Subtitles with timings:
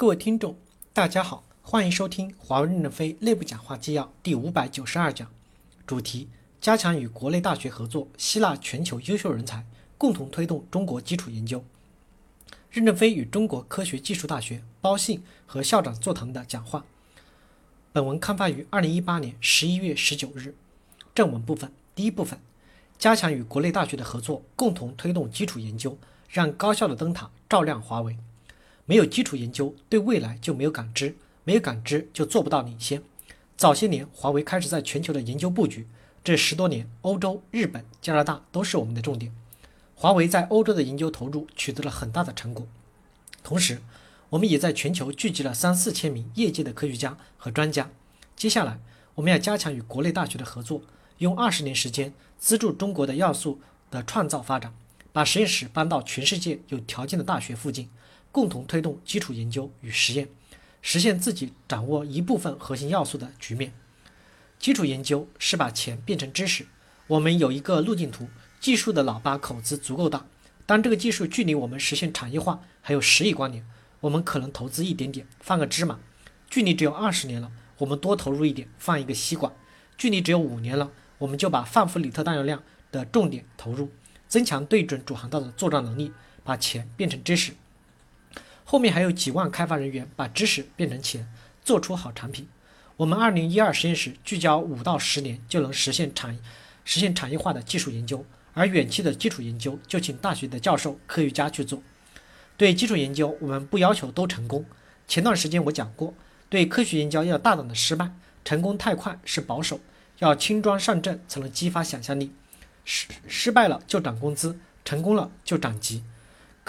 [0.00, 0.56] 各位听众，
[0.94, 5.30] 大家好，欢迎收听华为任正非内部讲话纪要第五百九十二讲，
[5.86, 6.26] 主题：
[6.58, 9.66] 加强与国内大学合作，吸纳全球优秀人才，
[9.98, 11.62] 共同推动中国基础研究。
[12.70, 16.86] 任正非与中国科学技术大学包信和校长座谈的讲话。
[17.92, 20.54] 本文刊发于二零一八年十一月十九日。
[21.14, 22.40] 正文部分，第一部分：
[22.98, 25.98] 加强与国内大学的合作，共同推动基础研究，
[26.30, 28.16] 让高校的灯塔照亮华为。
[28.90, 31.14] 没有基础研究，对未来就没有感知，
[31.44, 33.00] 没有感知就做不到领先。
[33.56, 35.86] 早些年，华为开始在全球的研究布局，
[36.24, 39.32] 这十多年，欧洲、日本、加拿大都是我们的重点。
[39.94, 42.66] 华为在欧洲的研究投入取得了很大的成果，
[43.44, 43.80] 同时，
[44.30, 47.88] 我们也在全球聚集了三四千名业界的科学家和专家。
[48.34, 48.80] 接下来，
[49.14, 50.82] 我们要加强与国内大学的合作，
[51.18, 54.74] 用二十年时间资助中国的要素的创造发展，
[55.12, 57.88] 把实验室搬到全世界有条件的大学附近。
[58.32, 60.28] 共同推动基础研究与实验，
[60.82, 63.72] 实现自己掌握一部分核心要素的局面。
[64.58, 66.66] 基础研究是把钱变成知识。
[67.06, 68.28] 我们有一个路径图，
[68.60, 70.26] 技术的喇叭口子足够大。
[70.66, 73.66] 当这个技术距离我们实现产业化还有十亿光年，
[74.00, 75.96] 我们可能投资一点点，放个芝麻；
[76.48, 79.50] 距离只有二十年了，我们多投入一点，放一个西瓜；
[79.98, 83.90] 距离只有五年了，我们就把范弗里特弹药量的重点投入，
[84.28, 86.12] 增强对准主航道的作战能力，
[86.44, 87.54] 把钱变成知识。
[88.70, 91.28] 后面还有几万开发人员把知识变成钱，
[91.64, 92.46] 做出好产品。
[92.98, 96.38] 我们二零一二实验室聚焦五到十年就能实现产
[96.84, 101.82] 实现产业化的技术研究，而远期的基础研究就请大学的教授、科学家去做。
[102.56, 104.64] 对基础研究，我们不要求都成功。
[105.08, 106.14] 前段时间我讲过，
[106.48, 108.12] 对科学研究要大胆的失败，
[108.44, 109.80] 成功太快是保守，
[110.20, 112.32] 要轻装上阵才能激发想象力。
[112.84, 116.04] 失失败了就涨工资，成功了就涨级。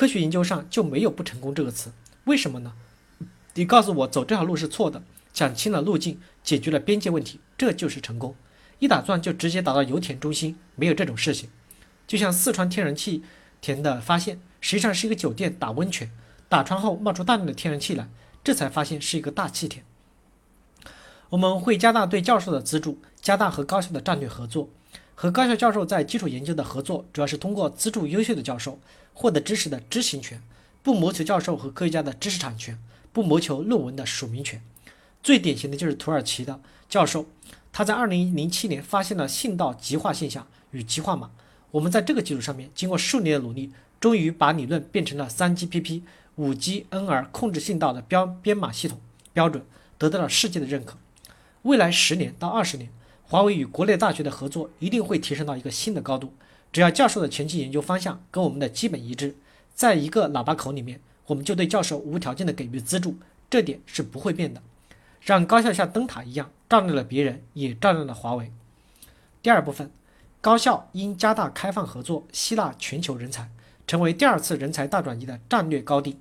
[0.00, 1.92] 科学研究上就没有不成功这个词，
[2.24, 2.72] 为什么呢？
[3.52, 8.34] 你告诉我走这条路是错的，讲清了路径，解决了边界问题，这就是成功。
[8.78, 11.50] 一打钻就直接打到油田中心，没有这种事情。
[12.06, 13.22] 就像四川天然气
[13.60, 16.10] 田的发现，实际上是一个酒店打温泉，
[16.48, 18.08] 打穿后冒出大量的天然气来，
[18.42, 19.84] 这才发现是一个大气田。
[21.28, 24.70] 我们会加大对教授的资助，加大和高校的战略合作。
[25.20, 28.80] 和高校教授在基础研究的合作，主要是通过资助优秀的教授
[29.12, 30.40] 获得知识的知情权，
[30.82, 32.78] 不谋求教授和科学家的知识产权，
[33.12, 34.62] 不谋求论文的署名权。
[35.22, 37.26] 最典型的就是土耳其的教授，
[37.70, 41.30] 他在2007年发现了信道极化现象与极化码。
[41.70, 43.70] 我们在这个基础上面，经过数年的努力，
[44.00, 46.00] 终于把理论变成了 3GPP、
[46.38, 48.98] 5GNR 控制信道的标编码系统
[49.34, 49.62] 标准，
[49.98, 50.96] 得到了世界的认可。
[51.64, 52.90] 未来十年到二十年。
[53.30, 56.34] 华为与国内大学的合作一定会提升到一个新的高度。
[56.72, 59.36] 只要教授的前期研究方向跟我们的基本一致，
[59.72, 63.18] 在一个喇叭口里面，我们就对教授无条件的给予资助，
[63.48, 64.60] 这点是不会变的。
[65.20, 68.50] 让高校像灯塔一样照亮了别人，也照亮了华为。
[69.40, 69.92] 第二部分，
[70.40, 73.48] 高校应加大开放合作，吸纳全球人才，
[73.86, 76.18] 成为第二次人才大转移的战略高地。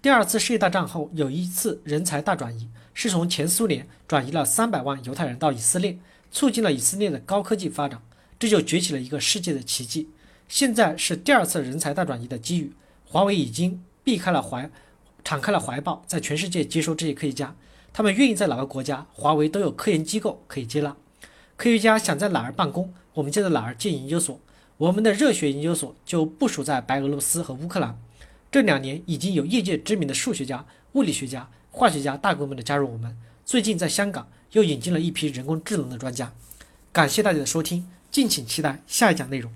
[0.00, 5.98] 第二次世界大战后，有一次人才大转移，是从前苏联转移了三百万犹太人到以色列，
[6.30, 8.00] 促进了以色列的高科技发展，
[8.38, 10.08] 这就崛起了一个世界的奇迹。
[10.46, 12.72] 现在是第二次人才大转移的机遇，
[13.04, 14.70] 华为已经避开了怀，
[15.24, 17.56] 敞开了怀抱，在全世界接收这些科学家。
[17.92, 20.96] 他们愿意在哪个国家，华为都有科研机构可以接纳。
[21.56, 24.38] 科学家想在哪儿办公，我们就在哪儿建研究所。
[24.76, 27.98] 我们的热血研究所就部署在白俄罗斯和乌克兰。
[28.50, 33.16] 这两年已经有业界知名的数学家、物理学家、化学家大规模的加入我们。
[33.44, 36.32] 最近在香港又引进了一批人工智能的专家。
[36.92, 39.52] 感谢大家的收听，敬请期待下一讲内容。